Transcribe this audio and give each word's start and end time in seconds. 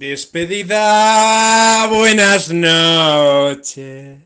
Despedida, 0.00 1.86
buenas 1.90 2.50
noches. 2.50 4.18